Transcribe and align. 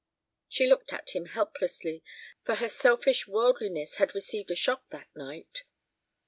She 0.49 0.65
looked 0.65 0.91
at 0.93 1.11
him 1.11 1.25
helplessly, 1.27 2.03
for 2.43 2.55
her 2.55 2.67
selfish 2.69 3.27
worldliness 3.27 3.97
had 3.97 4.15
received 4.15 4.49
a 4.49 4.55
shock 4.55 4.89
that 4.89 5.09
night. 5.15 5.63